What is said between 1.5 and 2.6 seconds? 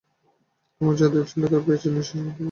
তার পেয়েছ নিঃশেষ অধিকার।